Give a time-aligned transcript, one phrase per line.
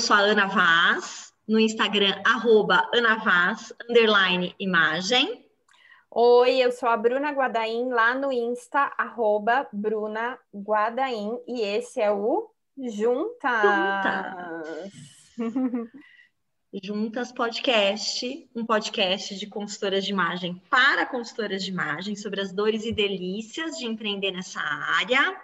[0.00, 5.44] sou a Ana Vaz, no Instagram, arroba Ana Vaz, underline imagem.
[6.10, 12.10] Oi, eu sou a Bruna Guadaim, lá no Insta, arroba Bruna Guadaim, e esse é
[12.10, 13.62] o Juntas.
[15.36, 15.90] Juntas.
[16.82, 22.86] Juntas Podcast, um podcast de consultoras de imagem para consultoras de imagem sobre as dores
[22.86, 25.38] e delícias de empreender nessa área.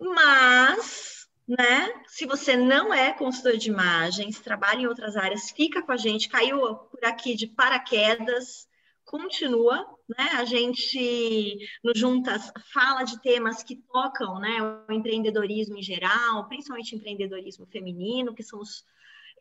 [0.00, 1.13] Mas,
[1.46, 5.96] né, se você não é consultor de imagens, trabalha em outras áreas, fica com a
[5.96, 8.66] gente, caiu por aqui de paraquedas,
[9.04, 10.30] continua, né?
[10.34, 14.58] A gente no Juntas fala de temas que tocam, né,
[14.88, 18.84] o empreendedorismo em geral, principalmente empreendedorismo feminino, que são os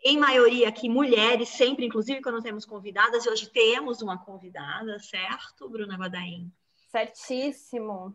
[0.05, 5.69] em maioria aqui mulheres, sempre, inclusive quando temos convidadas, e hoje temos uma convidada, certo,
[5.69, 6.51] Bruna Guadaim?
[6.91, 8.13] Certíssimo.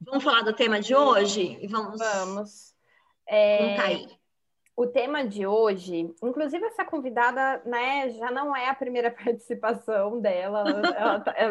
[0.00, 1.66] Vamos falar do tema de hoje?
[1.68, 1.98] Vamos.
[1.98, 2.74] Vamos.
[3.28, 3.78] É...
[3.80, 4.08] aí.
[4.76, 10.64] O tema de hoje, inclusive essa convidada, né, já não é a primeira participação dela,
[10.94, 11.48] ela tá, é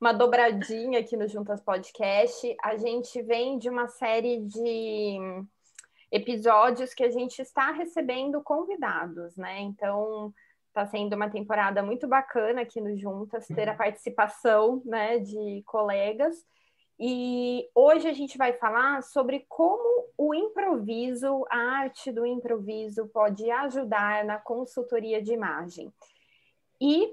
[0.00, 2.56] uma dobradinha aqui no Juntas Podcast.
[2.60, 5.20] A gente vem de uma série de
[6.10, 9.60] episódios que a gente está recebendo convidados, né?
[9.60, 10.34] Então,
[10.68, 16.44] está sendo uma temporada muito bacana aqui no Juntas, ter a participação, né, de colegas.
[16.98, 23.50] E hoje a gente vai falar sobre como o improviso, a arte do improviso pode
[23.50, 25.92] ajudar na consultoria de imagem.
[26.80, 27.12] E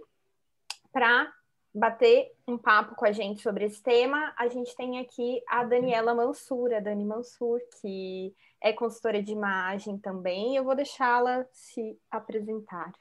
[0.91, 1.31] para
[1.73, 6.13] bater um papo com a gente sobre esse tema, a gente tem aqui a Daniela
[6.13, 10.55] Mansur, a Dani Mansur, que é consultora de imagem também.
[10.55, 12.91] Eu vou deixá-la se apresentar.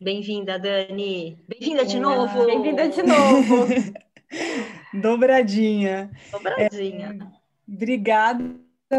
[0.00, 1.38] Bem-vinda, Dani.
[1.46, 2.46] Bem-vinda de novo.
[2.46, 3.66] Bem-vinda de novo.
[4.94, 6.10] Dobradinha.
[6.30, 7.18] Dobradinha.
[7.20, 8.44] É, obrigada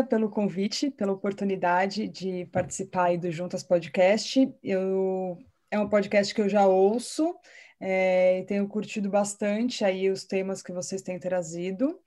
[0.09, 4.52] pelo convite, pela oportunidade de participar do Juntas Podcast.
[4.64, 5.38] Eu,
[5.70, 7.36] é um podcast que eu já ouço
[7.80, 12.00] é, e tenho curtido bastante aí os temas que vocês têm trazido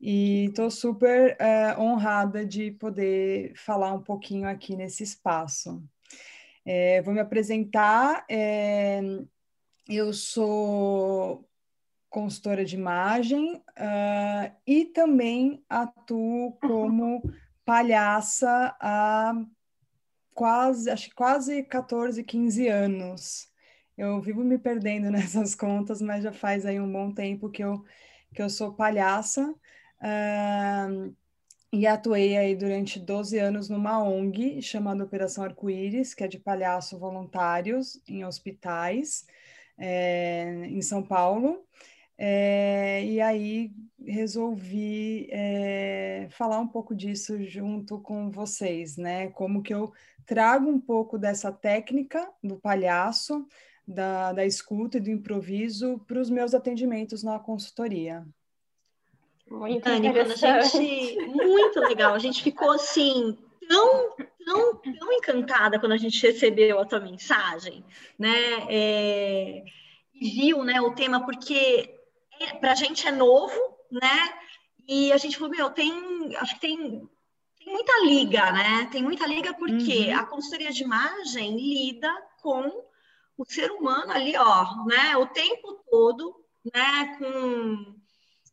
[0.00, 5.82] e estou super é, honrada de poder falar um pouquinho aqui nesse espaço.
[6.64, 8.24] É, vou me apresentar.
[8.28, 9.00] É,
[9.88, 11.48] eu sou
[12.10, 17.22] consultora de imagem uh, e também atuo como
[17.64, 19.32] palhaça há
[20.34, 23.48] quase, acho quase 14, 15 anos.
[23.96, 27.84] Eu vivo me perdendo nessas contas, mas já faz aí um bom tempo que eu,
[28.34, 29.54] que eu sou palhaça.
[30.02, 31.14] Uh,
[31.72, 36.98] e atuei aí durante 12 anos numa ONG chamada Operação Arco-Íris, que é de palhaço
[36.98, 39.24] voluntários em hospitais
[39.78, 41.64] é, em São Paulo.
[42.22, 43.70] É, e aí
[44.04, 49.28] resolvi é, falar um pouco disso junto com vocês, né?
[49.28, 49.90] Como que eu
[50.26, 53.48] trago um pouco dessa técnica do palhaço,
[53.88, 58.22] da, da escuta e do improviso para os meus atendimentos na consultoria.
[59.50, 61.26] Muito Dani, quando a gente.
[61.26, 62.12] Muito legal.
[62.14, 64.14] A gente ficou assim, tão,
[64.44, 67.82] tão, tão encantada quando a gente recebeu a tua mensagem,
[68.18, 68.66] né?
[68.68, 69.64] É,
[70.14, 71.98] e viu né, o tema, porque
[72.60, 73.58] para a gente é novo,
[73.90, 74.34] né?
[74.88, 76.36] E a gente falou, meu, tem.
[76.36, 77.08] Acho que tem.
[77.58, 78.88] Tem muita liga, né?
[78.90, 80.18] Tem muita liga porque uhum.
[80.18, 82.70] a consultoria de imagem lida com
[83.36, 85.16] o ser humano ali, ó, né?
[85.16, 86.34] O tempo todo,
[86.72, 87.16] né?
[87.18, 88.00] Com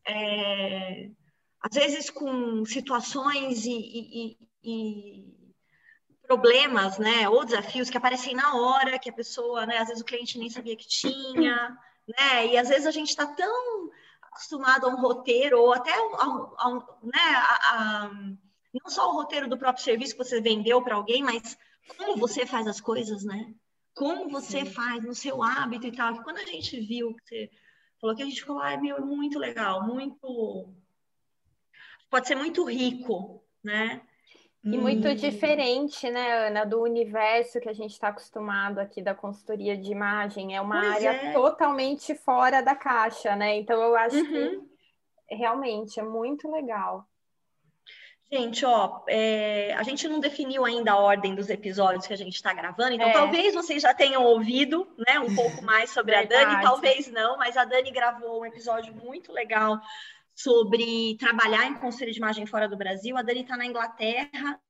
[0.08, 1.10] é,
[1.62, 5.38] às vezes com situações e, e, e,
[6.26, 10.06] problemas, né, ou desafios que aparecem na hora, que a pessoa, né, às vezes o
[10.06, 13.90] cliente nem sabia que tinha, né, e às vezes a gente está tão
[14.22, 16.72] acostumado a um roteiro, ou até a, a,
[17.04, 17.36] né,
[17.72, 18.12] a,
[18.74, 21.58] não só o roteiro do próprio serviço que você vendeu para alguém, mas
[21.96, 23.54] como você faz as coisas, né?
[23.94, 24.72] Como você Sim.
[24.72, 26.22] faz no seu hábito e tal.
[26.24, 27.50] Quando a gente viu que você
[28.00, 30.74] falou que a gente falou, ai, meu, é muito legal, muito.
[32.10, 34.02] Pode ser muito rico, né?
[34.64, 39.78] E muito diferente, né, Ana, do universo que a gente está acostumado aqui da consultoria
[39.78, 40.56] de imagem.
[40.56, 41.32] É uma pois área é.
[41.32, 43.56] totalmente fora da caixa, né?
[43.56, 44.68] Então eu acho uhum.
[45.28, 47.08] que realmente é muito legal.
[48.30, 52.36] Gente, ó, é, a gente não definiu ainda a ordem dos episódios que a gente
[52.36, 53.14] está gravando, então é.
[53.14, 57.56] talvez vocês já tenham ouvido, né, um pouco mais sobre a Dani, talvez não, mas
[57.56, 59.80] a Dani gravou um episódio muito legal
[60.38, 63.18] sobre trabalhar em conselho de imagem fora do Brasil.
[63.18, 64.62] A Dani está na Inglaterra,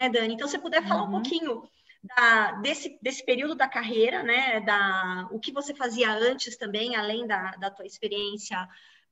[0.00, 0.34] né, Dani?
[0.34, 1.08] Então, se você puder falar uhum.
[1.08, 1.64] um pouquinho
[2.00, 7.26] da, desse, desse período da carreira, né, da, o que você fazia antes também, além
[7.26, 8.56] da, da tua experiência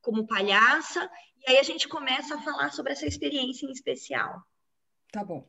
[0.00, 1.10] como palhaça,
[1.44, 4.40] e aí a gente começa a falar sobre essa experiência em especial.
[5.10, 5.44] Tá bom.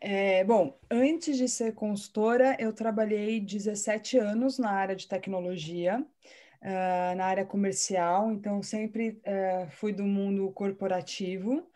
[0.00, 6.04] É, bom, antes de ser consultora, eu trabalhei 17 anos na área de tecnologia,
[6.64, 11.70] uh, na área comercial, então sempre uh, fui do mundo corporativo.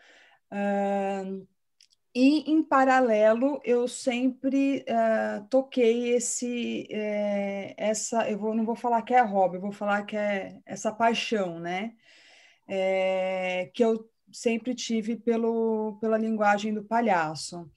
[0.51, 1.47] Uh,
[2.13, 4.83] e, em paralelo, eu sempre
[5.49, 10.03] toquei esse, é, essa, eu vou, não vou falar que é hobby, eu vou falar
[10.03, 11.93] que é essa paixão, né?
[12.67, 17.69] É, que eu sempre tive pelo, pela linguagem do palhaço.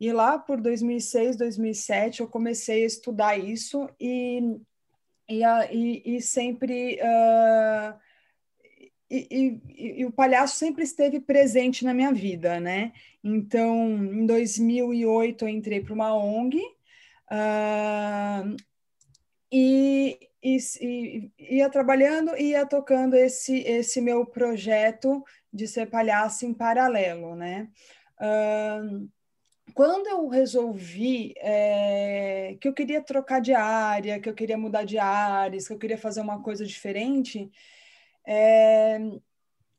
[0.00, 4.40] E lá por 2006, 2007, eu comecei a estudar isso e,
[5.30, 6.98] e, e, e sempre...
[7.00, 7.98] Uh,
[9.10, 12.92] e, e, e, o palhaço sempre esteve presente na minha vida, né?
[13.24, 16.58] Então, em 2008, eu entrei para uma ONG
[17.28, 18.56] uh,
[19.50, 26.54] e, e, ia trabalhando e ia tocando esse, esse meu projeto de ser palhaço em
[26.54, 27.68] paralelo, né?
[28.20, 29.10] Uh,
[29.80, 34.98] quando eu resolvi é, que eu queria trocar de área, que eu queria mudar de
[34.98, 37.50] áreas, que eu queria fazer uma coisa diferente,
[38.26, 38.98] é,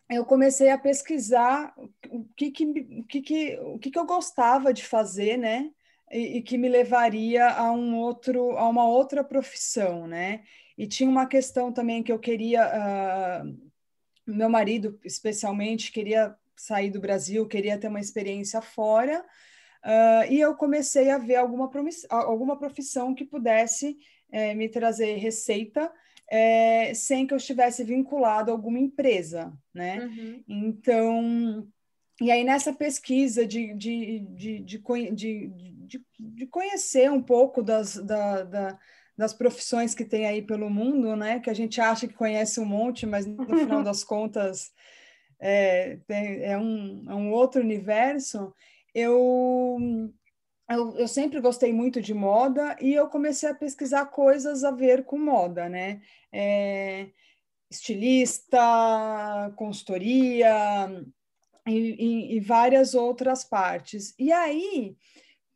[0.09, 1.71] eu comecei a pesquisar
[2.09, 5.69] o que que, o que, que, o que, que eu gostava de fazer, né?
[6.12, 10.42] E, e, que me levaria a um outro, a uma outra profissão, né?
[10.75, 13.71] E tinha uma questão também que eu queria, uh,
[14.25, 19.24] meu marido especialmente queria sair do Brasil, queria ter uma experiência fora,
[19.86, 21.69] uh, e eu comecei a ver alguma,
[22.10, 23.98] alguma profissão que pudesse
[24.31, 25.92] eh, me trazer receita
[26.31, 30.06] é, sem que eu estivesse vinculado a alguma empresa, né?
[30.06, 30.44] Uhum.
[30.48, 31.68] Então,
[32.22, 38.80] e aí nessa pesquisa de, de, de, de, de, conhecer um pouco das, da, da,
[39.18, 41.42] das profissões que tem aí pelo mundo, né?
[41.42, 44.72] Que a gente acha que conhece um monte, mas no final das contas
[45.38, 48.54] é, tem, é, um, é um outro universo.
[48.93, 49.77] Eu
[50.69, 55.03] eu, eu, sempre gostei muito de moda e eu comecei a pesquisar coisas a ver
[55.03, 56.01] com moda, né?
[56.31, 57.09] É,
[57.69, 58.59] estilista,
[59.55, 60.88] consultoria
[61.67, 64.13] e, e, e, várias outras partes.
[64.17, 64.95] E aí,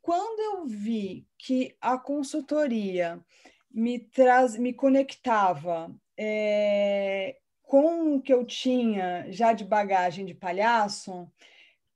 [0.02, 3.20] quando eu vi que a consultoria
[3.70, 11.30] me, traz, me conectava é, com o que eu tinha já de bagagem de palhaço,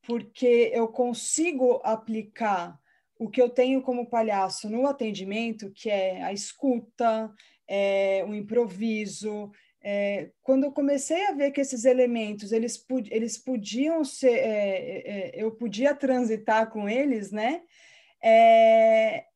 [0.03, 2.79] porque eu consigo aplicar
[3.19, 7.31] o que eu tenho como palhaço no atendimento, que é a escuta,
[7.69, 9.51] é, o improviso.
[9.83, 15.03] É, quando eu comecei a ver que esses elementos eles, eles podiam ser, é, é,
[15.07, 17.63] é, eu podia transitar com eles, né?
[18.23, 19.27] É,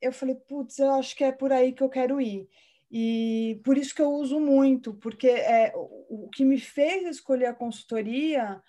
[0.00, 2.46] eu falei, putz, eu acho que é por aí que eu quero ir.
[2.90, 7.46] E por isso que eu uso muito, porque é, o, o que me fez escolher
[7.46, 8.60] a consultoria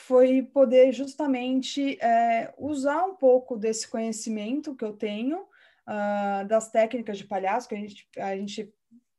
[0.00, 7.18] foi poder justamente é, usar um pouco desse conhecimento que eu tenho uh, das técnicas
[7.18, 8.72] de palhaço, que a gente, a gente,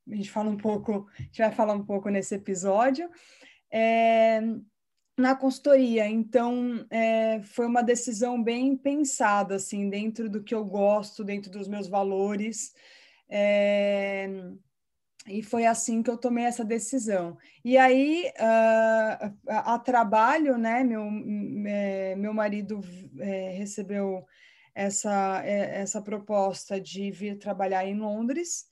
[0.09, 3.09] a gente fala um pouco, a gente vai falar um pouco nesse episódio,
[3.71, 4.41] é,
[5.17, 6.07] na consultoria.
[6.07, 11.67] Então, é, foi uma decisão bem pensada, assim, dentro do que eu gosto, dentro dos
[11.67, 12.73] meus valores.
[15.27, 17.37] E foi assim que eu tomei essa decisão.
[17.63, 21.03] E aí, uh, a, a, trabalho, né, meu,
[21.67, 22.81] é, meu marido
[23.19, 24.25] é, recebeu
[24.73, 28.65] essa, é, essa proposta de vir trabalhar em Londres,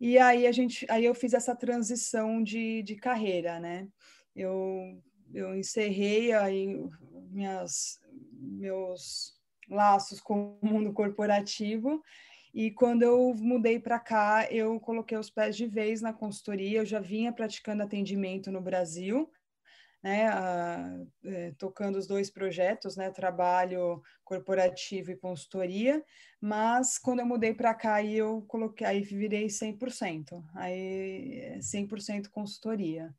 [0.00, 3.88] e aí a gente, aí eu fiz essa transição de, de carreira, né?
[4.34, 5.00] Eu,
[5.32, 6.76] eu encerrei aí
[7.30, 8.00] minhas,
[8.32, 9.32] meus
[9.68, 12.02] laços com o mundo corporativo
[12.54, 16.78] e quando eu mudei para cá, eu coloquei os pés de vez na consultoria.
[16.78, 19.28] Eu já vinha praticando atendimento no Brasil,
[20.00, 26.04] né, a, é, tocando os dois projetos, né, trabalho corporativo e consultoria,
[26.40, 33.12] mas quando eu mudei para cá, aí eu coloquei, aí virei 100%, aí 100% consultoria.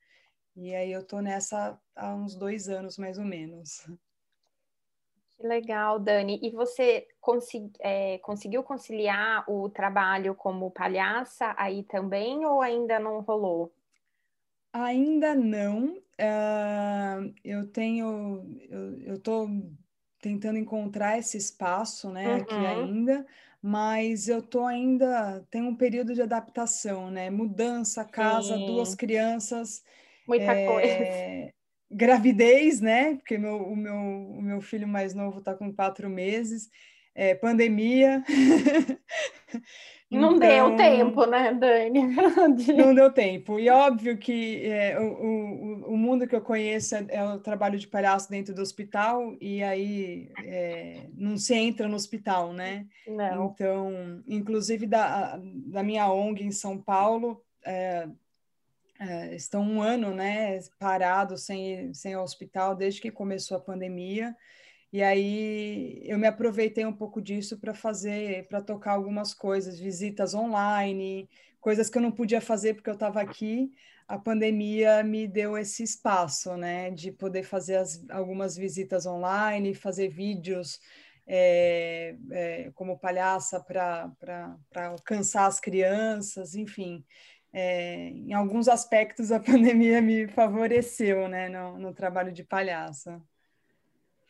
[0.56, 3.86] E aí eu tô nessa há uns dois anos, mais ou menos.
[5.38, 6.39] Que legal, Dani.
[6.42, 13.22] E você consegui, é, conseguiu conciliar o trabalho como palhaça aí também ou ainda não
[13.22, 13.74] rolou?
[14.72, 15.98] Ainda não.
[16.20, 18.46] Uh, eu tenho,
[19.06, 19.50] eu estou
[20.22, 22.42] tentando encontrar esse espaço, né, uhum.
[22.42, 23.25] aqui ainda,
[23.62, 27.30] mas eu tô ainda tem um período de adaptação, né?
[27.30, 28.65] Mudança, casa, Sim.
[28.65, 29.84] duas crianças.
[30.27, 31.54] Muita é, coisa
[31.96, 33.16] gravidez, né?
[33.16, 36.70] Porque meu, o, meu, o meu filho mais novo está com quatro meses,
[37.14, 38.24] é, pandemia.
[40.12, 42.16] Não então, deu tempo, né, Dani?
[42.78, 43.60] não deu tempo.
[43.60, 47.78] E óbvio que é, o, o, o, mundo que eu conheço é, é, o trabalho
[47.78, 52.86] de palhaço dentro do hospital, e aí é, não se entra no hospital, né?
[53.08, 53.48] Não.
[53.48, 57.42] Então, inclusive da, da minha ONG em São Paulo,
[59.00, 64.36] é, estão um ano, né, parados sem, sem hospital desde que começou a pandemia.
[64.92, 70.34] E aí eu me aproveitei um pouco disso para fazer, para tocar algumas coisas, visitas
[70.34, 73.74] online, coisas que eu não podia fazer porque eu estava aqui.
[74.08, 80.08] A pandemia me deu esse espaço, né, de poder fazer as, algumas visitas online, fazer
[80.08, 80.80] vídeos
[81.28, 84.12] é, é, como palhaça para
[84.75, 87.04] alcançar as crianças, enfim.
[87.57, 93.21] É, em alguns aspectos a pandemia me favoreceu, né, no, no trabalho de palhaça.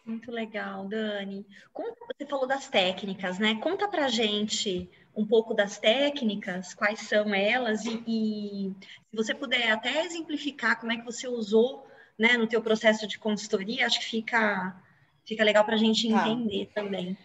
[0.06, 1.44] Muito legal, Dani.
[1.74, 3.56] Como você falou das técnicas, né?
[3.56, 8.76] Conta pra gente um pouco das técnicas, quais são elas e, e,
[9.10, 11.88] se você puder até exemplificar como é que você usou,
[12.20, 14.80] né, no teu processo de consultoria, acho que fica
[15.26, 16.28] fica legal para a gente tá.
[16.30, 17.18] entender também.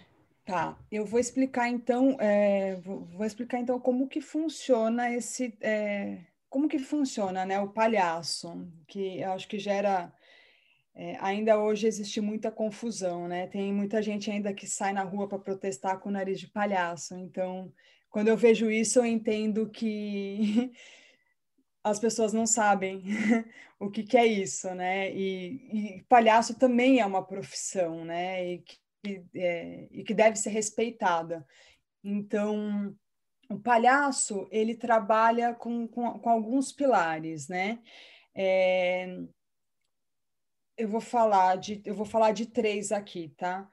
[0.51, 6.69] Tá, eu vou explicar então, é, vou, explicar então como que funciona esse, é, como
[6.69, 10.13] que funciona, né, o palhaço, que eu acho que gera
[10.93, 13.47] é, ainda hoje existe muita confusão, né?
[13.47, 17.15] Tem muita gente ainda que sai na rua para protestar com o nariz de palhaço.
[17.15, 17.73] Então,
[18.11, 20.73] quando eu vejo isso, eu entendo que
[21.85, 23.05] as pessoas não sabem
[23.79, 25.15] o que, que, é isso, né?
[25.15, 28.55] E, e, palhaço também é uma profissão, né?
[28.55, 28.77] E que,
[29.35, 31.47] é, e que deve ser respeitada.
[32.03, 32.97] Então,
[33.49, 37.83] o palhaço ele trabalha com, com, com alguns pilares, né?
[38.35, 39.19] É,
[40.77, 43.69] eu vou falar de eu vou falar de três aqui, tá?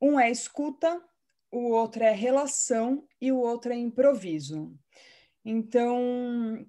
[0.00, 1.02] Um é escuta,
[1.50, 4.78] o outro é relação e o outro é improviso.
[5.44, 6.64] Então,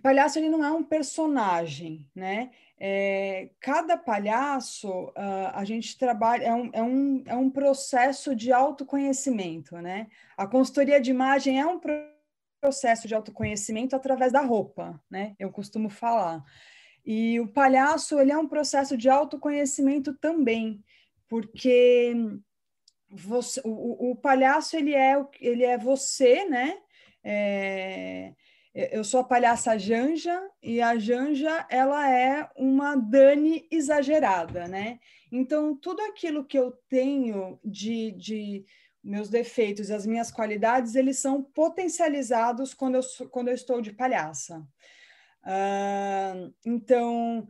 [0.00, 2.50] palhaço ele não é um personagem, né?
[2.78, 8.50] É, cada palhaço uh, a gente trabalha é um, é, um, é um processo de
[8.52, 10.06] autoconhecimento, né?
[10.36, 11.78] A consultoria de imagem é um
[12.60, 15.34] processo de autoconhecimento através da roupa, né?
[15.38, 16.42] Eu costumo falar.
[17.04, 20.82] E o palhaço, ele é um processo de autoconhecimento também,
[21.28, 22.14] porque
[23.10, 26.78] você, o, o palhaço, ele é, ele é você, né?
[27.22, 28.32] É,
[28.74, 35.00] eu sou a palhaça Janja e a Janja ela é uma Dani exagerada, né?
[35.30, 38.64] Então tudo aquilo que eu tenho de, de
[39.02, 43.92] meus defeitos e as minhas qualidades eles são potencializados quando eu, quando eu estou de
[43.92, 44.58] palhaça.
[45.42, 47.48] Uh, então,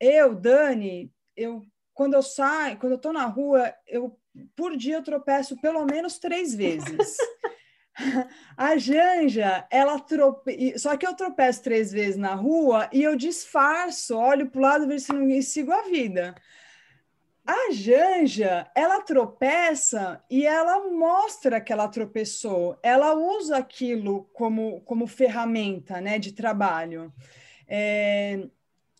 [0.00, 1.62] eu, Dani, eu
[1.96, 4.18] quando eu saio, quando eu estou na rua, eu
[4.54, 7.16] por dia eu tropeço pelo menos três vezes.
[8.56, 10.78] A Janja, ela trope...
[10.78, 14.86] só que eu tropeço três vezes na rua e eu disfarço, olho para o lado
[14.86, 16.34] ver se não sigo a vida.
[17.46, 25.06] A Janja, ela tropeça e ela mostra que ela tropeçou, ela usa aquilo como, como
[25.06, 27.12] ferramenta né, de trabalho.
[27.68, 28.48] É,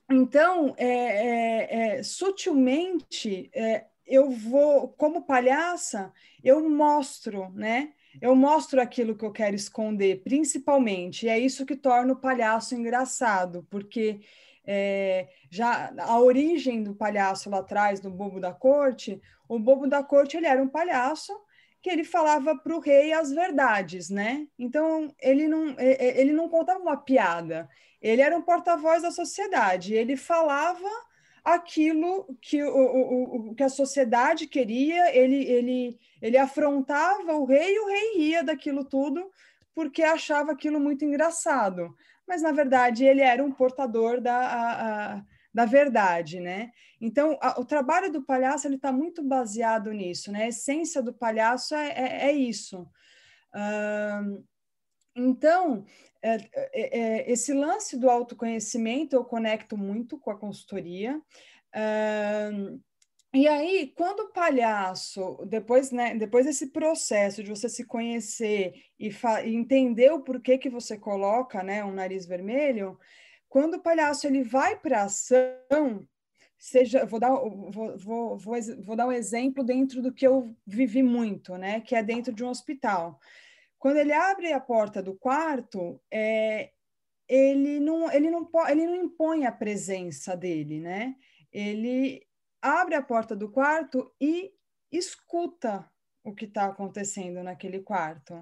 [0.08, 6.12] então, é, é, é sutilmente, é, eu vou, como palhaça,
[6.44, 7.92] eu mostro, né?
[8.20, 11.26] Eu mostro aquilo que eu quero esconder, principalmente.
[11.26, 14.20] E é isso que torna o palhaço engraçado, porque
[14.66, 20.02] é, já a origem do palhaço lá atrás, do bobo da corte, o bobo da
[20.02, 21.32] corte ele era um palhaço
[21.80, 24.48] que ele falava para o rei as verdades, né?
[24.58, 27.68] Então ele não ele não contava uma piada,
[28.02, 30.88] ele era um porta-voz da sociedade, ele falava
[31.54, 37.74] aquilo que, o, o, o, que a sociedade queria, ele, ele, ele afrontava o rei
[37.74, 39.30] e o rei ria daquilo tudo
[39.74, 41.94] porque achava aquilo muito engraçado
[42.26, 45.22] mas na verdade ele era um portador da, a, a,
[45.54, 46.72] da verdade, né?
[47.00, 50.44] Então, a, o trabalho do palhaço ele está muito baseado nisso, né?
[50.44, 52.82] A essência do palhaço é, é, é isso.
[53.54, 54.44] Uh,
[55.16, 55.84] então,
[56.22, 61.20] é, é, é, esse lance do autoconhecimento eu conecto muito com a consultoria.
[61.74, 62.80] Uh,
[63.34, 69.08] e aí, quando o palhaço, depois, né, depois desse processo de você se conhecer e,
[69.08, 72.98] e, entender o porquê que você coloca né, um nariz vermelho,
[73.48, 76.08] quando o palhaço ele vai para ação,
[76.58, 81.02] seja, vou dar, vou, vou, vou, vou dar um exemplo dentro do que eu vivi
[81.02, 83.20] muito, né, que é dentro de um hospital.
[83.86, 86.72] Quando ele abre a porta do quarto, é,
[87.28, 91.14] ele, não, ele, não, ele não impõe a presença dele, né?
[91.52, 92.20] Ele,
[92.60, 94.50] abre a porta do quarto e
[94.90, 95.88] escuta
[96.24, 98.34] o que está acontecendo naquele quarto.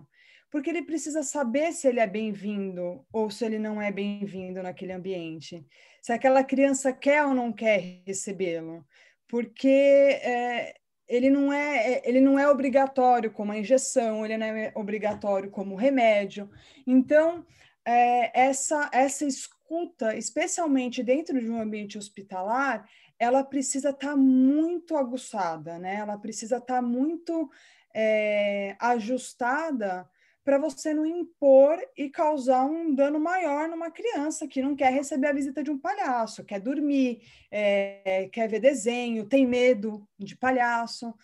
[0.50, 4.94] porque ele precisa saber se ele é bem-vindo ou se ele não é bem-vindo naquele
[4.94, 5.62] ambiente,
[6.00, 8.82] se aquela criança quer ou não quer recebê-lo,
[9.28, 10.74] porque é,
[11.08, 15.75] ele não é ele não é obrigatório como a injeção, ele não é obrigatório como
[15.75, 16.50] remédio.
[16.87, 17.44] Então
[17.84, 24.96] é, essa essa escuta, especialmente dentro de um ambiente hospitalar, ela precisa estar tá muito
[24.96, 25.96] aguçada, né?
[25.96, 27.50] Ela precisa estar tá muito
[27.94, 30.08] é, ajustada
[30.44, 35.28] para você não impor e causar um dano maior numa criança que não quer receber
[35.28, 41.14] a visita de um palhaço, quer dormir, é, quer ver desenho, tem medo de palhaço.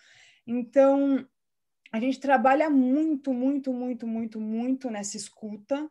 [0.45, 1.23] Então,
[1.91, 5.89] a gente trabalha muito, muito, muito, muito, muito nessa escuta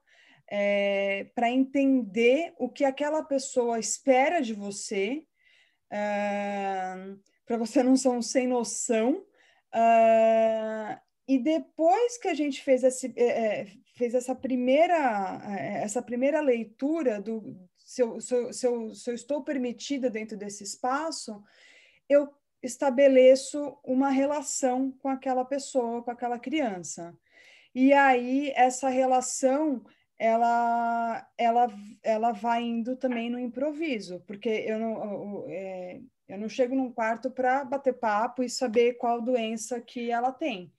[0.51, 5.23] é, para entender o que aquela pessoa espera de você,
[5.89, 7.15] é,
[7.47, 9.25] para você não ser um sem noção.
[9.73, 15.41] Uh, e depois que a gente fez, esse, é, fez essa, primeira,
[15.81, 20.37] essa primeira leitura do se eu, se, eu, se, eu, se eu estou permitida dentro
[20.37, 21.41] desse espaço,
[22.09, 22.29] eu
[22.61, 27.17] estabeleço uma relação com aquela pessoa, com aquela criança.
[27.73, 29.85] E aí essa relação
[30.19, 31.69] ela ela
[32.03, 37.31] ela vai indo também no improviso, porque eu não é, eu não chego num quarto
[37.31, 40.73] para bater papo e saber qual doença que ela tem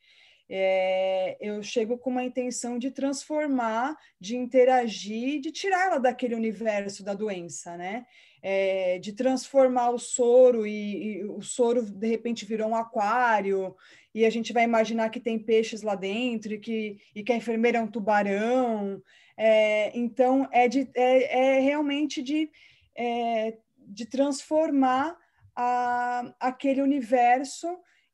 [0.53, 7.05] é, eu chego com uma intenção de transformar, de interagir, de tirar ela daquele universo
[7.05, 8.05] da doença, né?
[8.43, 13.73] É, de transformar o soro e, e, o soro de repente virou um aquário
[14.13, 17.37] e a gente vai imaginar que tem peixes lá dentro e que, e que a
[17.37, 19.01] enfermeira é um tubarão.
[19.37, 22.49] É, então, é, de, é, é realmente de,
[22.93, 25.15] é, de transformar
[25.55, 27.67] a, aquele universo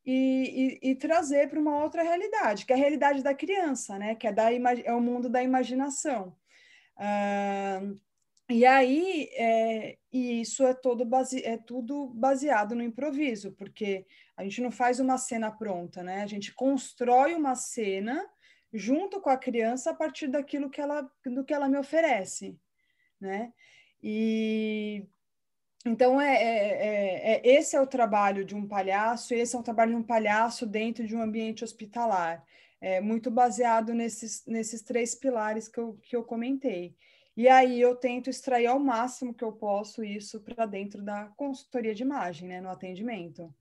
[0.08, 4.16] e, e, e trazer para uma outra realidade, que é a realidade da criança, né?
[4.16, 6.34] Que é, da, é o mundo da imaginação.
[6.96, 8.00] Uh,
[8.50, 14.05] e aí, é, e isso é, todo base, é tudo baseado no improviso, porque
[14.38, 16.22] a gente não faz uma cena pronta, né?
[16.22, 18.25] A gente constrói uma cena
[18.72, 22.58] junto com a criança a partir daquilo que ela, do que ela me oferece,
[23.20, 23.51] né?
[24.01, 25.05] E
[25.88, 29.64] então, é, é, é, é, esse é o trabalho de um palhaço, esse é o
[29.64, 32.44] trabalho de um palhaço dentro de um ambiente hospitalar,
[32.82, 36.96] é, muito baseado nesses, nesses três pilares que eu, que eu comentei.
[37.36, 41.94] E aí eu tento extrair ao máximo que eu posso isso para dentro da consultoria
[41.94, 43.54] de imagem, né, no atendimento.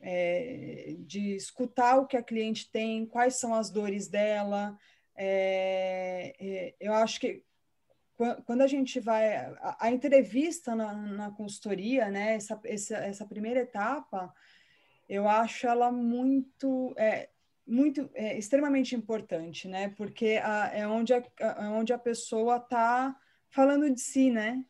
[0.00, 4.78] É, de escutar o que a cliente tem, quais são as dores dela.
[5.16, 7.42] É, é eu acho que
[8.16, 13.60] quando a gente vai a, a entrevista na, na, consultoria, né, essa, essa, essa, primeira
[13.60, 14.32] etapa,
[15.08, 17.28] eu acho ela muito é,
[17.66, 23.16] muito é, extremamente importante, né, porque a, é onde a, é onde a pessoa está
[23.48, 24.64] falando de si, né,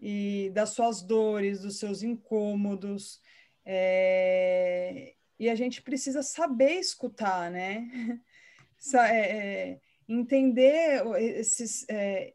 [0.00, 3.20] e das suas dores, dos seus incômodos,
[3.64, 7.88] é, e a gente precisa saber escutar, né,
[8.94, 9.36] é,
[9.70, 12.34] é, entender esses é,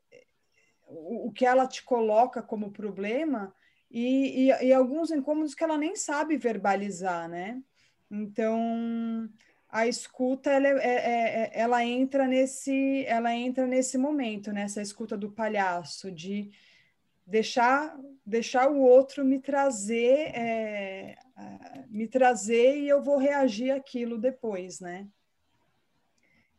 [0.97, 3.53] o, que ela te coloca como problema
[3.89, 7.61] e, e, e, alguns incômodos que ela nem sabe verbalizar, né?
[8.09, 9.29] Então
[9.69, 15.17] a escuta ela, é, é, é, ela entra nesse ela entra nesse momento nessa escuta
[15.17, 16.49] do palhaço de
[17.25, 21.17] deixar deixar o outro me trazer é,
[21.89, 25.07] me trazer e eu vou reagir aquilo depois, né?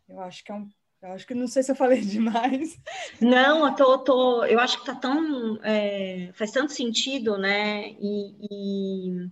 [0.09, 0.69] Eu acho que é um
[1.03, 2.79] eu acho que não sei se eu falei demais.
[3.21, 5.59] Não, eu, tô, tô eu acho que tá tão.
[5.63, 7.91] É, faz tanto sentido, né?
[8.01, 9.31] E, e,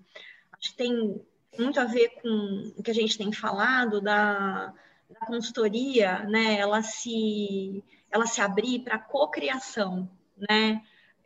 [0.52, 1.20] acho que tem
[1.58, 4.72] muito a ver com o que a gente tem falado da,
[5.08, 6.58] da consultoria, né?
[6.58, 10.08] Ela se, ela se abrir para cocriação,
[10.48, 10.82] né?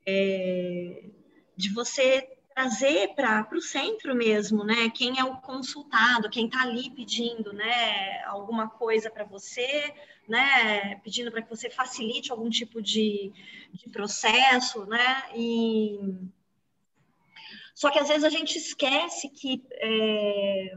[0.07, 1.05] É,
[1.57, 4.91] de você trazer para o centro mesmo, né?
[4.91, 8.23] Quem é o consultado, quem está ali pedindo, né?
[8.25, 9.95] Alguma coisa para você,
[10.29, 10.97] né?
[10.97, 13.33] Pedindo para que você facilite algum tipo de,
[13.73, 15.23] de processo, né?
[15.35, 15.99] E
[17.75, 20.75] só que às vezes a gente esquece que é...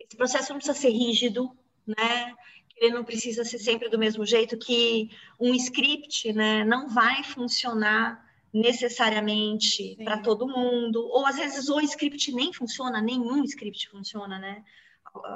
[0.00, 2.34] esse processo não precisa ser rígido, né?
[2.80, 8.24] ele não precisa ser sempre do mesmo jeito, que um script, né, não vai funcionar
[8.52, 14.64] necessariamente para todo mundo, ou às vezes o script nem funciona, nenhum script funciona, né?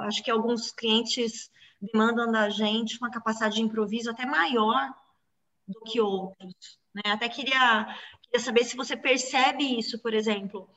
[0.01, 4.93] Acho que alguns clientes demandam da gente uma capacidade de improviso até maior
[5.67, 7.11] do que outros, né?
[7.11, 7.85] Até queria,
[8.21, 10.69] queria saber se você percebe isso, por exemplo,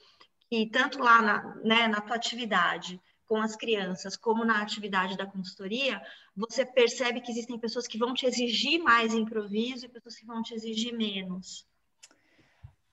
[0.51, 5.27] que tanto lá na, né, na tua atividade com as crianças, como na atividade da
[5.27, 6.01] consultoria,
[6.35, 10.43] você percebe que existem pessoas que vão te exigir mais improviso e pessoas que vão
[10.43, 11.67] te exigir menos?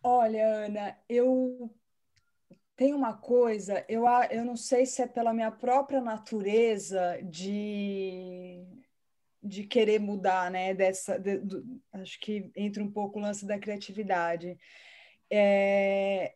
[0.04, 1.72] Olha, Ana, eu
[2.76, 8.62] tem uma coisa, eu, eu não sei se é pela minha própria natureza de,
[9.42, 10.74] de querer mudar, né?
[10.74, 14.58] Dessa, de, do, acho que entra um pouco o lance da criatividade.
[15.30, 16.34] É,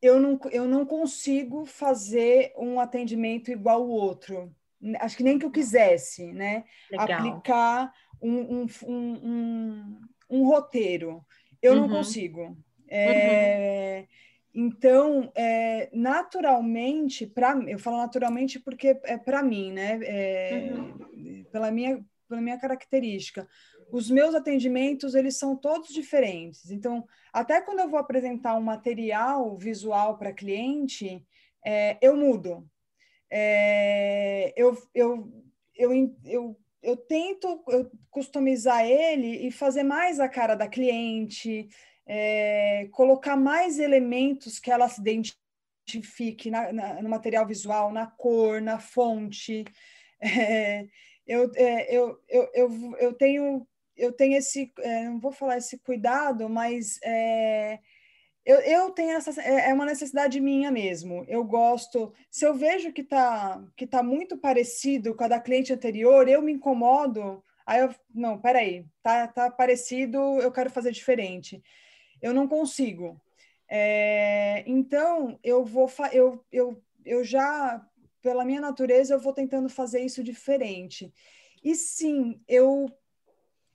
[0.00, 4.54] eu, não, eu não consigo fazer um atendimento igual o outro.
[5.00, 6.64] Acho que nem que eu quisesse, né?
[6.90, 7.18] Legal.
[7.18, 11.22] Aplicar um, um, um, um, um roteiro.
[11.60, 11.80] Eu uhum.
[11.80, 12.56] não consigo.
[12.90, 14.20] É, uhum
[14.52, 20.00] então, é, naturalmente, para eu falo naturalmente porque é para mim, né?
[20.02, 21.44] É, uhum.
[21.52, 23.48] Pela minha pela minha característica,
[23.90, 26.70] os meus atendimentos eles são todos diferentes.
[26.70, 31.24] Então, até quando eu vou apresentar um material visual para cliente,
[31.64, 32.68] é, eu mudo.
[33.28, 37.64] É, eu, eu, eu, eu, eu tento
[38.10, 41.68] customizar ele e fazer mais a cara da cliente
[42.12, 48.60] é, colocar mais elementos que ela se identifique na, na, no material visual, na cor,
[48.60, 49.64] na fonte.
[50.22, 50.86] É,
[51.26, 55.78] eu, é, eu, eu, eu, eu, tenho, eu tenho esse, é, não vou falar esse
[55.78, 57.78] cuidado, mas é,
[58.44, 61.24] eu, eu tenho essa, é, é uma necessidade minha mesmo.
[61.26, 65.72] Eu gosto, se eu vejo que está que tá muito parecido com a da cliente
[65.72, 71.62] anterior, eu me incomodo, aí eu, não, peraí, tá, tá parecido, eu quero fazer diferente
[72.20, 73.20] eu não consigo.
[73.68, 77.84] É, então, eu vou, eu, eu, eu já,
[78.20, 81.12] pela minha natureza, eu vou tentando fazer isso diferente.
[81.62, 82.86] E sim, eu,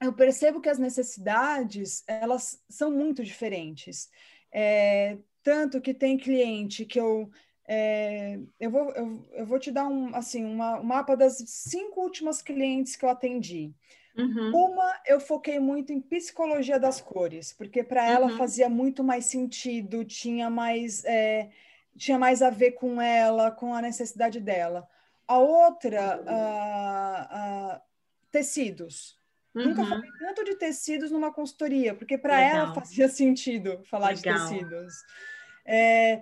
[0.02, 4.10] eu percebo que as necessidades, elas são muito diferentes.
[4.52, 7.30] É, tanto que tem cliente que eu
[7.68, 12.02] é, eu, vou, eu, eu, vou te dar um, assim, uma, um mapa das cinco
[12.02, 13.74] últimas clientes que eu atendi.
[14.18, 14.52] Uhum.
[14.56, 18.38] Uma, eu foquei muito em psicologia das cores, porque para ela uhum.
[18.38, 21.50] fazia muito mais sentido, tinha mais, é,
[21.98, 24.88] tinha mais a ver com ela, com a necessidade dela.
[25.28, 27.82] A outra, uh, uh,
[28.32, 29.20] tecidos.
[29.54, 29.70] Uhum.
[29.70, 34.38] Nunca falei tanto de tecidos numa consultoria, porque para ela fazia sentido falar Legal.
[34.38, 34.94] de tecidos.
[35.66, 36.22] É,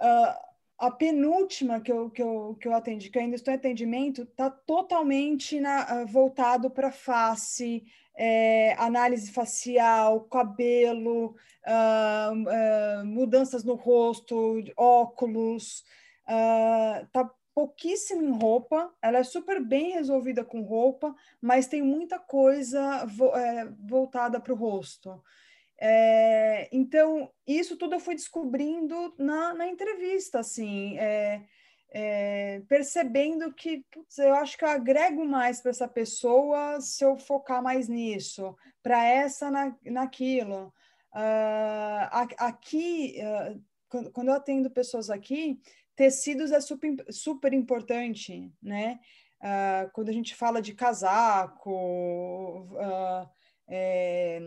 [0.00, 3.56] uh, a penúltima que eu, que, eu, que eu atendi, que eu ainda estou em
[3.56, 7.84] atendimento, está totalmente na, uh, voltado para face,
[8.16, 15.84] é, análise facial, cabelo, uh, uh, mudanças no rosto, óculos.
[16.26, 23.04] Está pouquíssimo em roupa, ela é super bem resolvida com roupa, mas tem muita coisa
[23.06, 25.22] vo, é, voltada para o rosto.
[25.80, 31.42] É, então, isso tudo eu fui descobrindo na, na entrevista, assim, é,
[31.90, 37.16] é, percebendo que putz, eu acho que eu agrego mais para essa pessoa se eu
[37.16, 40.72] focar mais nisso, para essa na, naquilo.
[41.12, 43.62] Uh, aqui, uh,
[44.12, 45.60] quando, eu atendo pessoas aqui,
[45.94, 48.98] tecidos é super, super importante, né?
[49.40, 52.68] Uh, quando a gente fala de casaco,
[53.68, 54.40] é,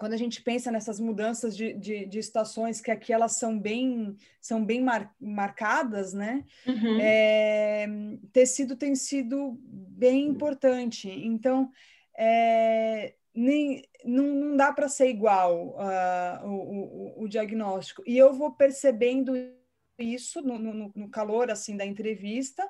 [0.00, 4.16] quando a gente pensa nessas mudanças de, de, de, estações, que aqui elas são bem,
[4.40, 6.42] são bem mar, marcadas, né?
[6.66, 6.98] Uhum.
[6.98, 7.86] É,
[8.32, 11.10] tecido tem sido bem importante.
[11.10, 11.70] Então,
[12.16, 18.02] é, nem, não, não dá para ser igual uh, o, o, o, diagnóstico.
[18.06, 19.34] E eu vou percebendo
[19.98, 22.66] isso no, no, no calor assim da entrevista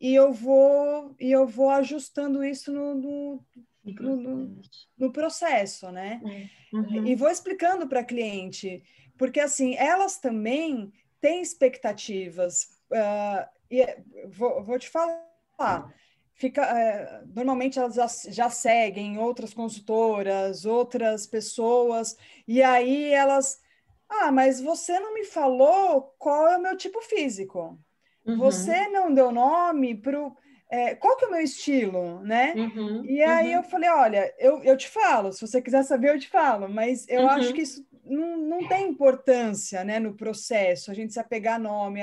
[0.00, 3.44] e eu vou e eu vou ajustando isso no, no
[3.84, 4.60] no, no,
[4.96, 6.20] no processo, né?
[6.24, 7.06] É, uhum.
[7.06, 8.82] E vou explicando para a cliente,
[9.18, 12.64] porque assim, elas também têm expectativas.
[12.90, 15.92] Uh, e é, vou, vou te falar,
[16.34, 22.16] fica, uh, normalmente elas já, já, seguem outras consultoras, outras pessoas,
[22.46, 23.62] e aí elas.
[24.08, 27.78] Ah, mas você não me falou qual é o meu tipo físico.
[28.26, 28.36] Uhum.
[28.38, 30.36] Você não deu nome para o
[30.74, 32.52] é, qual que é o meu estilo, né?
[32.56, 33.54] Uhum, e aí uhum.
[33.54, 37.06] eu falei, olha, eu, eu te falo, se você quiser saber, eu te falo, mas
[37.08, 37.28] eu uhum.
[37.28, 41.58] acho que isso não, não tem importância, né, no processo, a gente se apegar a
[41.60, 42.00] nome.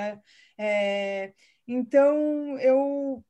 [0.58, 1.34] É,
[1.68, 3.22] então, eu,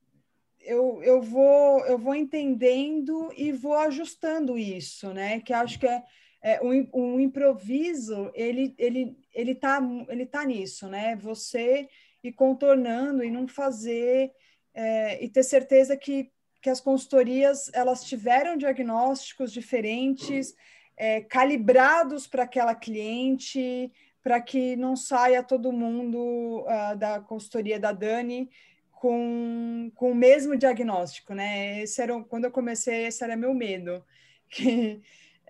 [0.62, 5.40] eu, eu, vou, eu vou entendendo e vou ajustando isso, né?
[5.40, 6.04] Que acho que é,
[6.44, 11.16] é um, um improviso, ele, ele, ele, tá, ele tá nisso, né?
[11.16, 11.90] Você
[12.24, 14.32] ir contornando e não fazer
[14.74, 16.32] é, e ter certeza que,
[16.62, 20.56] que as consultorias elas tiveram diagnósticos diferentes,
[20.98, 23.92] é, calibrados para aquela cliente,
[24.24, 28.50] para que não saia todo mundo uh, da consultoria da Dani
[28.92, 31.82] com, com o mesmo diagnóstico, né?
[31.82, 34.04] Esse era, quando eu comecei, esse era meu medo,
[34.48, 35.02] que,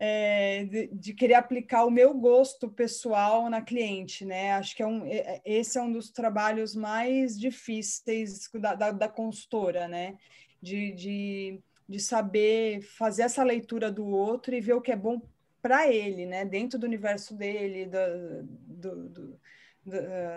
[0.03, 4.53] é, de, de, querer aplicar o meu gosto pessoal na cliente, né?
[4.53, 9.07] Acho que é um, é, esse é um dos trabalhos mais difíceis da, da, da
[9.07, 10.17] consultora, né?
[10.59, 15.21] De, de, de saber fazer essa leitura do outro e ver o que é bom
[15.61, 16.45] para ele, né?
[16.45, 19.39] Dentro do universo dele, do, do, do,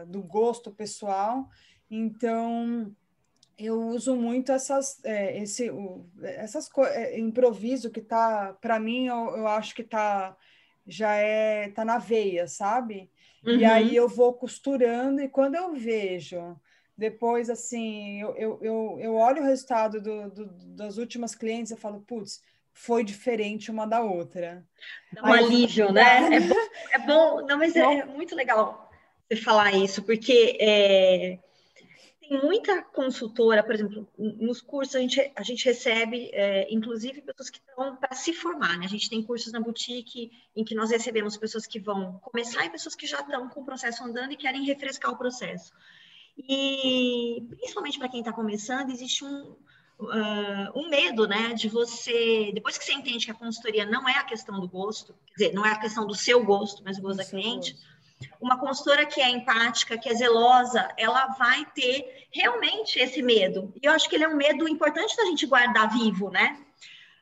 [0.09, 1.49] do gosto pessoal.
[1.91, 2.95] Então,
[3.59, 9.37] eu uso muito essas, é, esse, o, essas é, improviso que tá, para mim, eu,
[9.37, 10.37] eu, acho que tá
[10.87, 13.11] já é tá na veia, sabe?
[13.45, 13.57] Uhum.
[13.57, 16.57] E aí eu vou costurando e quando eu vejo
[16.97, 21.77] depois assim, eu, eu, eu, eu olho o resultado do, do, das últimas clientes e
[21.77, 24.65] falo, putz, foi diferente uma da outra.
[25.13, 26.37] Dá um aí, alívio, né?
[26.37, 26.55] É bom,
[26.93, 28.85] é bom, não, mas é muito legal
[29.29, 31.39] você falar isso, porque é,
[32.29, 37.51] tem muita consultora, por exemplo, nos cursos a gente, a gente recebe, é, inclusive, pessoas
[37.51, 38.87] que estão para se formar, né?
[38.87, 42.71] A gente tem cursos na boutique em que nós recebemos pessoas que vão começar e
[42.71, 45.73] pessoas que já estão com o processo andando e querem refrescar o processo.
[46.37, 49.57] E, principalmente para quem está começando, existe um,
[50.01, 54.19] uh, um medo, né, de você, depois que você entende que a consultoria não é
[54.19, 57.03] a questão do gosto, quer dizer, não é a questão do seu gosto, mas o
[57.03, 57.94] gosto da cliente, gosto
[58.41, 63.73] uma consultora que é empática, que é zelosa, ela vai ter realmente esse medo.
[63.83, 66.59] E eu acho que ele é um medo importante da gente guardar vivo, né?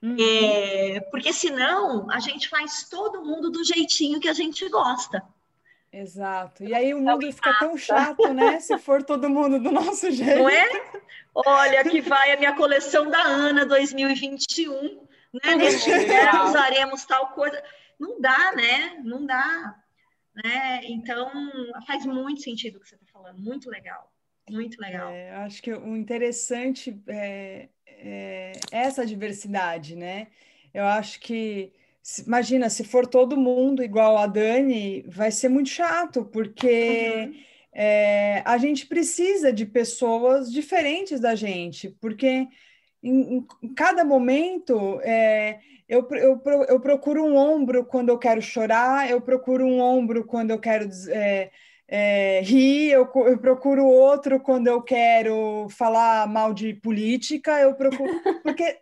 [0.03, 0.17] Uhum.
[0.19, 5.23] É, porque senão a gente faz todo mundo do jeitinho que a gente gosta.
[5.93, 6.65] Exato.
[6.65, 8.59] E aí o mundo fica tão chato, né?
[8.61, 10.39] Se for todo mundo do nosso jeito.
[10.39, 10.67] Não é?
[11.35, 15.07] Olha, que vai a minha coleção da Ana 2021.
[15.33, 15.55] Né?
[15.57, 15.91] Neste
[16.47, 17.63] usaremos tal coisa.
[18.01, 19.01] Não dá, né?
[19.05, 19.77] Não dá.
[20.35, 20.81] Né?
[20.85, 21.31] Então,
[21.87, 24.11] faz muito sentido o que você está falando, muito legal,
[24.49, 25.11] muito legal.
[25.11, 30.29] É, acho que o interessante é, é, essa diversidade, né?
[30.73, 31.71] Eu acho que,
[32.27, 37.35] imagina, se for todo mundo igual a Dani, vai ser muito chato, porque uhum.
[37.75, 42.49] é, a gente precisa de pessoas diferentes da gente, porque
[43.03, 49.11] em, em cada momento é, eu, eu, eu procuro um ombro quando eu quero chorar,
[49.11, 51.51] eu procuro um ombro quando eu quero é,
[51.89, 58.19] é, rir, eu, eu, procuro outro quando eu quero falar mal de política, eu procuro.
[58.43, 58.79] Porque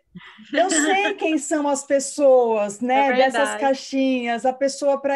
[0.53, 3.09] eu sei quem são as pessoas, né?
[3.09, 5.15] É dessas caixinhas, a pessoa para.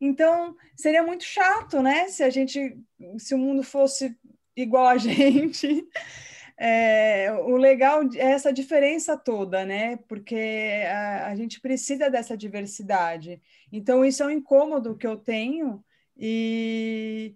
[0.00, 2.08] Então, seria muito chato, né?
[2.08, 2.78] Se a gente.
[3.18, 4.16] Se o mundo fosse
[4.56, 5.86] igual a gente
[6.58, 9.98] é, o legal é essa diferença toda, né?
[10.08, 13.42] Porque a, a, gente precisa dessa diversidade.
[13.70, 15.84] Então, isso é um incômodo que eu tenho,
[16.16, 17.34] e,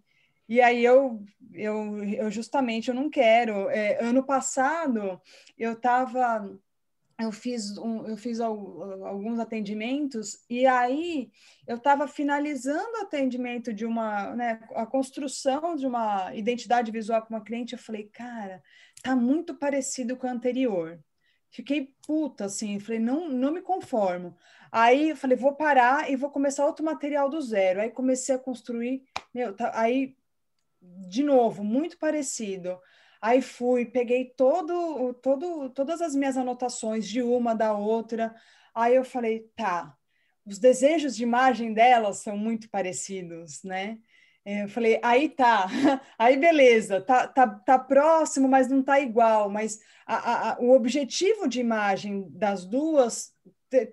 [0.49, 3.69] e aí eu, eu, eu justamente eu não quero.
[3.71, 5.21] É, ano passado
[5.59, 6.59] eu estava.
[7.21, 11.31] Eu fiz, um, eu fiz alguns atendimentos e aí
[11.67, 17.35] eu estava finalizando o atendimento de uma, né, a construção de uma identidade visual com
[17.35, 17.75] uma cliente.
[17.75, 18.63] Eu falei, cara,
[19.03, 20.99] tá muito parecido com o anterior.
[21.51, 24.35] Fiquei puta, assim, falei, não, não me conformo.
[24.73, 27.81] Aí eu falei, vou parar e vou começar outro material do zero.
[27.81, 29.03] Aí comecei a construir,
[29.35, 30.17] meu, tá, aí,
[30.81, 32.79] de novo, muito parecido.
[33.21, 38.35] Aí fui, peguei todo, todo, todas as minhas anotações de uma da outra.
[38.75, 39.95] Aí eu falei, tá,
[40.47, 43.99] os desejos de imagem delas são muito parecidos, né?
[44.43, 45.67] É, eu falei, aí tá,
[46.19, 51.47] aí beleza, tá, tá, tá próximo, mas não tá igual, mas a, a, o objetivo
[51.47, 53.35] de imagem das duas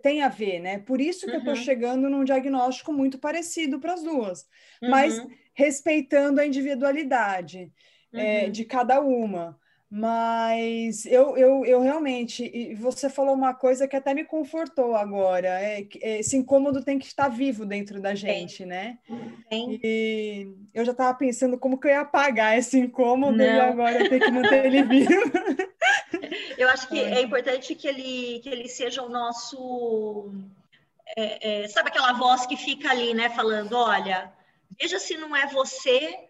[0.01, 0.79] tem a ver, né?
[0.79, 1.39] Por isso que uhum.
[1.39, 1.55] eu tô uhum.
[1.55, 4.45] chegando num diagnóstico muito parecido para as duas,
[4.81, 4.89] uhum.
[4.89, 5.21] mas
[5.53, 7.71] respeitando a individualidade
[8.17, 8.25] uhum.
[8.25, 9.57] é, de cada uma.
[9.89, 15.47] Mas eu, eu, eu realmente, e você falou uma coisa que até me confortou agora,
[15.47, 18.97] é, é esse incômodo tem que estar vivo dentro da gente, né?
[19.49, 23.45] E eu já estava pensando como que eu ia apagar esse incômodo Não.
[23.45, 25.13] e agora eu tenho que manter ele vivo.
[26.57, 30.29] Eu acho que é importante que ele, que ele seja o nosso.
[31.15, 34.33] É, é, sabe aquela voz que fica ali, né, falando: olha,
[34.77, 36.26] veja se não é você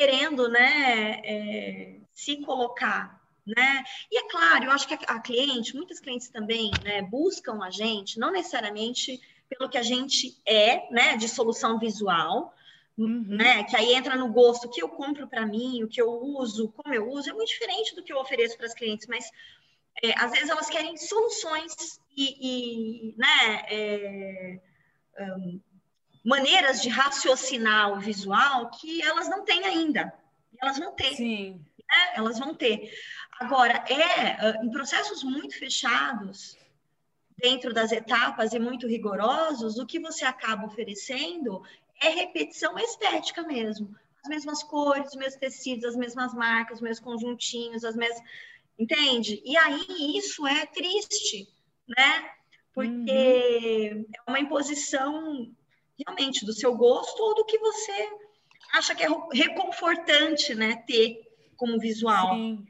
[0.00, 1.20] querendo, né?
[1.22, 3.84] É, se colocar, né?
[4.10, 8.18] E é claro, eu acho que a, cliente, muitas clientes também, né, buscam a gente,
[8.18, 12.54] não necessariamente pelo que a gente é, né, de solução visual,
[12.96, 13.24] uhum.
[13.26, 16.10] né, que aí entra no gosto, o que eu compro para mim, o que eu
[16.10, 19.30] uso, como eu uso, é muito diferente do que eu ofereço para as clientes, mas
[20.02, 21.74] é, às vezes elas querem soluções
[22.16, 24.60] e, e né, é,
[25.36, 25.60] um,
[26.24, 30.12] maneiras de raciocinar o visual que elas não têm ainda.
[30.60, 31.14] Elas vão ter.
[31.14, 32.12] Sim né?
[32.14, 32.92] Elas vão ter.
[33.38, 36.56] Agora, é em processos muito fechados,
[37.36, 41.62] dentro das etapas e muito rigorosos, o que você acaba oferecendo
[42.00, 43.94] é repetição estética mesmo.
[44.22, 48.22] As mesmas cores, os mesmos tecidos, as mesmas marcas, os mesmos conjuntinhos, as mesmas.
[48.78, 49.42] Entende?
[49.44, 51.48] E aí isso é triste,
[51.88, 52.30] né?
[52.74, 54.06] Porque uhum.
[54.26, 55.54] é uma imposição
[56.06, 58.08] realmente do seu gosto ou do que você
[58.74, 60.82] acha que é reconfortante, né?
[60.86, 61.20] Ter
[61.56, 62.34] como visual.
[62.34, 62.66] Sim,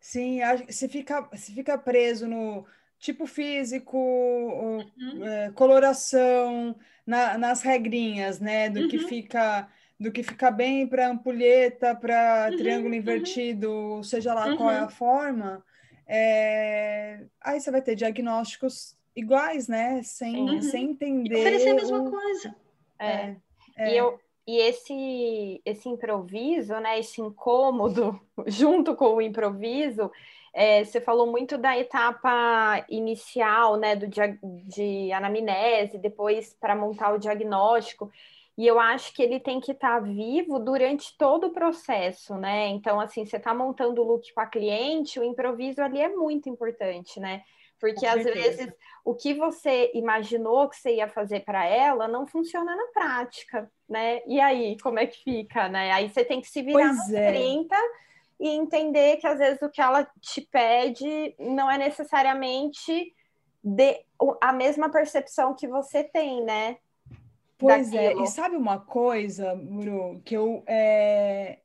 [0.00, 0.38] sim.
[0.68, 2.64] Você fica, você fica preso no
[2.98, 5.24] tipo físico, uhum.
[5.26, 8.68] é, coloração, na, nas regrinhas, né?
[8.68, 8.88] Do uhum.
[8.88, 13.00] que fica do que fica bem para ampulheta, para uhum, triângulo uhum.
[13.00, 14.88] invertido, seja lá qual é a uhum.
[14.88, 15.62] forma.
[16.06, 17.26] É...
[17.38, 20.02] Aí você vai ter diagnósticos iguais, né?
[20.02, 21.36] Sem, sem entender.
[21.36, 22.10] E oferecer a mesma o...
[22.10, 22.56] coisa.
[23.00, 23.36] É.
[23.76, 23.92] é.
[23.92, 26.98] E, eu, e esse, esse improviso, né?
[26.98, 30.10] Esse incômodo junto com o improviso,
[30.52, 34.06] é, você falou muito da etapa inicial, né, do
[34.64, 38.10] de anamnese, depois para montar o diagnóstico.
[38.58, 42.68] E eu acho que ele tem que estar tá vivo durante todo o processo, né?
[42.68, 46.48] Então, assim, você está montando o look com a cliente, o improviso ali é muito
[46.48, 47.42] importante, né?
[47.80, 48.70] Porque às vezes
[49.02, 54.20] o que você imaginou que você ia fazer para ela não funciona na prática, né?
[54.26, 55.90] E aí, como é que fica, né?
[55.90, 57.32] Aí você tem que se virar pois nos é.
[57.32, 57.74] 30
[58.38, 63.14] e entender que às vezes o que ela te pede não é necessariamente
[63.64, 64.04] de,
[64.40, 66.76] a mesma percepção que você tem, né?
[67.58, 68.20] Pois é, Daquilo.
[68.20, 71.58] é, e sabe uma coisa, Muru, que eu é...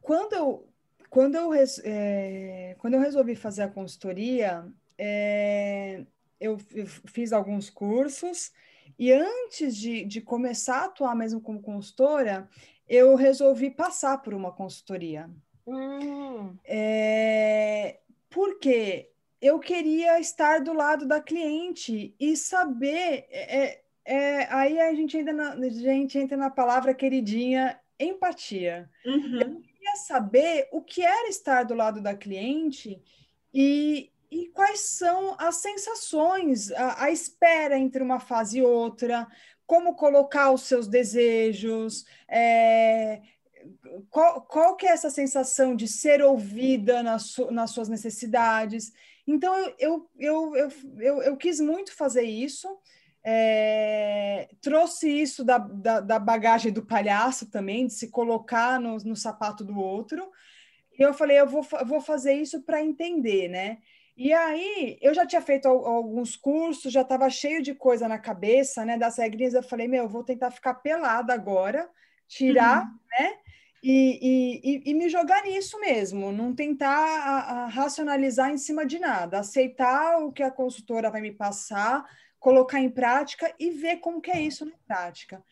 [0.00, 0.68] quando eu
[1.08, 1.52] quando eu,
[1.84, 2.74] é...
[2.78, 4.66] quando eu resolvi fazer a consultoria,
[4.98, 6.04] é...
[6.40, 8.52] eu, eu fiz alguns cursos
[8.98, 12.48] e antes de, de começar a atuar mesmo como consultora,
[12.88, 15.30] eu resolvi passar por uma consultoria.
[15.66, 16.56] Hum.
[16.64, 23.26] É, porque eu queria estar do lado da cliente e saber.
[23.30, 28.90] É, é, aí a gente, ainda na, a gente entra na palavra queridinha, empatia.
[29.04, 29.40] Uhum.
[29.40, 33.00] Eu queria saber o que era estar do lado da cliente
[33.54, 39.28] e, e quais são as sensações, a, a espera entre uma fase e outra,
[39.66, 43.20] como colocar os seus desejos, é,
[44.08, 48.90] qual, qual que é essa sensação de ser ouvida nas, su, nas suas necessidades?
[49.26, 52.66] Então, eu, eu, eu, eu, eu, eu quis muito fazer isso,
[53.22, 59.14] é, trouxe isso da, da, da, bagagem do palhaço também, de se colocar no, no
[59.14, 60.26] sapato do outro,
[60.98, 63.78] e eu falei, eu vou, vou fazer isso para entender, né?
[64.16, 68.84] E aí, eu já tinha feito alguns cursos, já estava cheio de coisa na cabeça,
[68.84, 71.88] né, das regrinhas, eu falei, meu, eu vou tentar ficar pelada agora,
[72.28, 72.98] tirar, uhum.
[73.18, 73.38] né,
[73.82, 78.98] e, e, e, me jogar nisso mesmo, não tentar a, a racionalizar em cima de
[78.98, 82.04] nada, aceitar o que a consultora vai me passar,
[82.38, 85.42] colocar em prática e ver como que é isso na prática.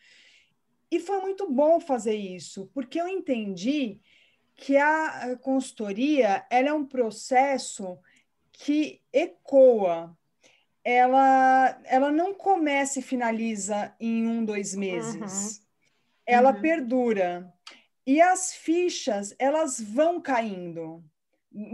[0.89, 3.99] E foi muito bom fazer isso, porque eu entendi
[4.55, 7.97] que a consultoria ela é um processo
[8.63, 10.15] que ecoa,
[10.83, 15.57] ela, ela não começa e finaliza em um, dois meses.
[15.57, 15.63] Uhum.
[16.25, 16.61] Ela uhum.
[16.61, 17.53] perdura.
[18.05, 21.03] E as fichas, elas vão caindo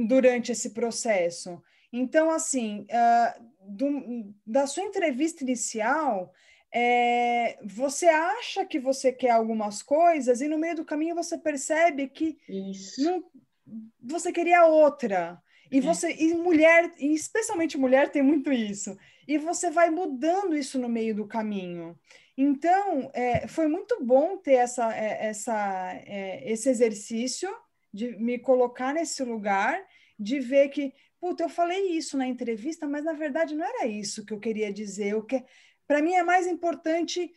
[0.08, 1.62] durante esse processo.
[1.92, 6.34] Então, assim, uh, do, da sua entrevista inicial,
[6.74, 12.08] é, você acha que você quer algumas coisas e no meio do caminho você percebe
[12.08, 12.38] que
[13.00, 13.24] não,
[14.02, 15.42] você queria outra.
[15.72, 15.82] E é.
[15.82, 18.98] você, e mulher, e especialmente mulher, tem muito isso.
[19.28, 21.98] E você vai mudando isso no meio do caminho.
[22.38, 27.50] Então, é, foi muito bom ter essa, é, essa, é, esse exercício
[27.94, 29.84] de me colocar nesse lugar,
[30.20, 34.26] de ver que, puta, eu falei isso na entrevista, mas na verdade não era isso
[34.26, 35.16] que eu queria dizer.
[35.16, 35.44] O que,
[35.88, 37.32] para mim é mais importante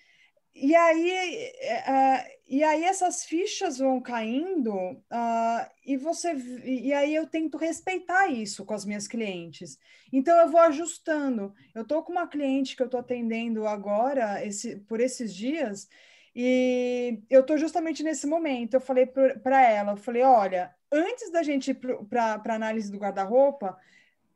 [0.55, 1.53] e aí,
[1.89, 6.35] uh, e aí essas fichas vão caindo uh, e você
[6.65, 9.79] e aí eu tento respeitar isso com as minhas clientes.
[10.13, 11.55] Então eu vou ajustando.
[11.73, 15.89] Eu estou com uma cliente que eu estou atendendo agora esse, por esses dias
[16.35, 18.75] e eu estou justamente nesse momento.
[18.75, 23.79] Eu falei para ela, eu falei, olha, antes da gente ir para análise do guarda-roupa,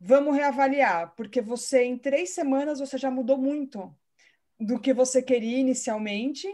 [0.00, 3.92] vamos reavaliar, porque você em três semanas você já mudou muito
[4.60, 6.46] do que você queria inicialmente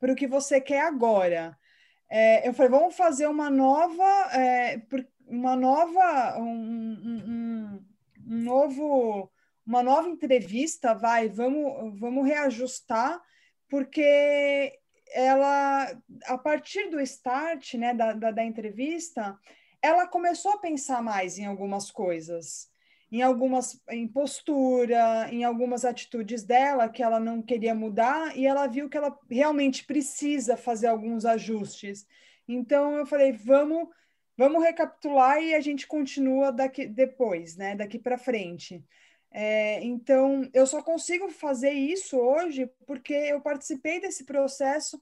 [0.00, 1.56] para o que você quer agora.
[2.08, 4.82] É, eu falei, vamos fazer uma nova, é,
[5.28, 7.84] uma nova, um, um,
[8.26, 9.30] um, novo,
[9.64, 13.20] uma nova entrevista, vai, vamos, vamos reajustar,
[13.68, 14.76] porque
[15.12, 15.86] ela,
[16.24, 19.38] a partir do start, né, da, da, da entrevista,
[19.82, 22.69] ela começou a pensar mais em algumas coisas,
[23.10, 28.66] em algumas em postura, em algumas atitudes dela que ela não queria mudar e ela
[28.66, 32.06] viu que ela realmente precisa fazer alguns ajustes.
[32.46, 33.88] Então eu falei, vamos
[34.36, 37.76] vamos recapitular e a gente continua daqui depois, né?
[37.76, 38.82] Daqui para frente.
[39.30, 45.00] É, então, eu só consigo fazer isso hoje porque eu participei desse processo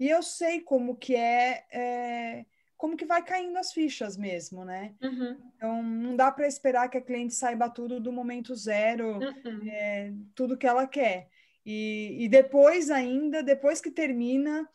[0.00, 2.46] e eu sei como que é, é
[2.78, 4.94] como que vai caindo as fichas mesmo, né?
[5.02, 5.36] Uhum.
[5.56, 9.68] Então, não dá para esperar que a cliente saiba tudo do momento zero, uhum.
[9.68, 11.28] é, tudo que ela quer.
[11.66, 14.66] E, e depois ainda, depois que termina,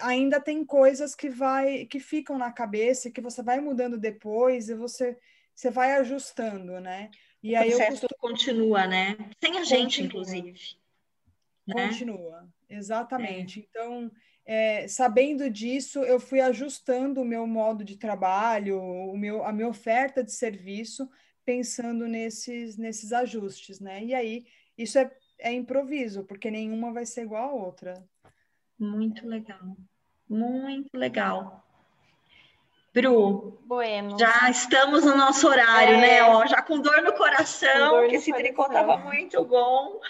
[0.00, 4.74] ainda tem coisas que vai que ficam na cabeça que você vai mudando depois e
[4.74, 5.16] você
[5.54, 7.10] você vai ajustando, né?
[7.42, 8.18] E o aí processo costumo...
[8.20, 9.16] continua, né?
[9.40, 10.06] Sem a gente, continua.
[10.06, 10.60] inclusive.
[11.66, 11.88] Né?
[11.88, 13.60] Continua, exatamente.
[13.60, 13.64] É.
[13.68, 14.10] Então,
[14.50, 19.68] é, sabendo disso, eu fui ajustando o meu modo de trabalho, o meu, a minha
[19.68, 21.06] oferta de serviço,
[21.44, 24.02] pensando nesses, nesses ajustes, né?
[24.02, 24.46] E aí,
[24.78, 28.02] isso é, é improviso, porque nenhuma vai ser igual a outra.
[28.78, 29.76] Muito legal,
[30.26, 31.62] muito legal.
[32.94, 34.18] Bru, bueno.
[34.18, 36.00] já estamos no nosso horário, é...
[36.00, 36.22] né?
[36.22, 38.46] Ó, já com dor no coração, dor que esse coração.
[38.46, 40.00] tricô estava muito bom.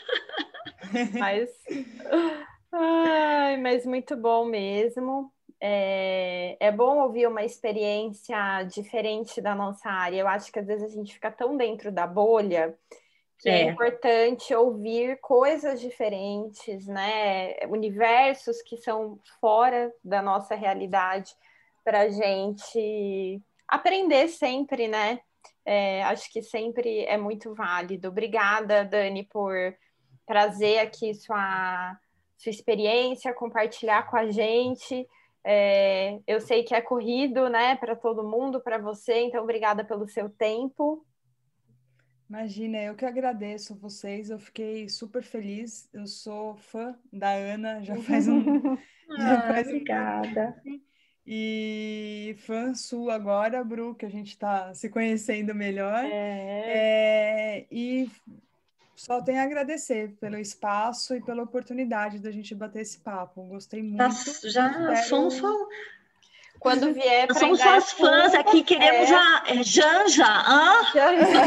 [1.19, 1.51] Mas,
[2.73, 5.33] ai, mas muito bom mesmo.
[5.61, 10.21] É, é bom ouvir uma experiência diferente da nossa área.
[10.21, 12.79] Eu acho que às vezes a gente fica tão dentro da bolha
[13.39, 13.63] que é.
[13.63, 17.55] é, importante ouvir coisas diferentes, né?
[17.69, 21.33] Universos que são fora da nossa realidade
[21.85, 25.21] para a gente aprender sempre, né?
[25.65, 28.09] É, acho que sempre é muito válido.
[28.09, 29.55] Obrigada, Dani, por
[30.27, 31.97] trazer aqui sua,
[32.39, 35.07] sua experiência, compartilhar com a gente.
[35.45, 40.09] É, eu sei que é corrido, né, para todo mundo, para você, então obrigada pelo
[40.09, 41.05] seu tempo.
[42.31, 45.89] Imagina, eu que agradeço vocês, eu fiquei super feliz.
[45.93, 48.63] Eu sou fã da Ana, já faz um.
[49.17, 50.63] já ah, faz obrigada.
[50.67, 50.81] Um
[51.31, 56.03] e fã sua agora, Bru, que a gente está se conhecendo melhor.
[56.03, 57.61] É.
[57.61, 58.11] É, e
[58.99, 63.45] só tenho a agradecer pelo espaço e pela oportunidade da gente bater esse papo.
[63.45, 63.97] Gostei muito.
[63.97, 65.09] Nossa, já Espero...
[65.09, 65.55] somos só...
[66.59, 69.15] Quando vier Nós somos suas fãs aqui, queremos é...
[69.15, 70.27] a é, Janja.
[70.27, 70.85] Hã?
[70.93, 71.41] Janja.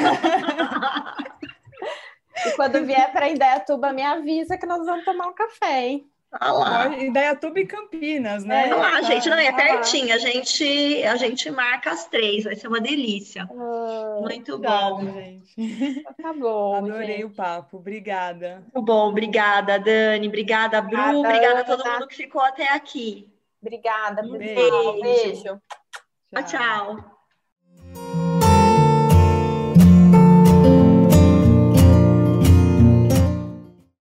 [2.48, 6.11] e quando vier para Indaiatuba, me avisa que nós vamos tomar um café, hein?
[6.32, 6.98] Ah lá.
[6.98, 8.70] Indaiatuba e Campinas, né?
[8.70, 10.14] É, lá, tá, gente, não, é tá pertinho.
[10.14, 13.48] A gente, a gente marca as três, vai ser uma delícia.
[13.52, 15.12] Ah, Muito bom.
[15.14, 16.04] gente.
[16.22, 16.76] Tá bom.
[16.76, 17.26] Adorei gente.
[17.26, 18.64] o papo, obrigada.
[18.74, 20.28] Muito bom, obrigada, Dani.
[20.28, 20.98] Obrigada, Bru.
[20.98, 23.30] Obrigada, obrigada a todo mundo que ficou até aqui.
[23.62, 25.02] Obrigada, um beijo.
[25.02, 25.62] beijo.
[26.34, 26.44] tchau.
[26.46, 27.21] tchau.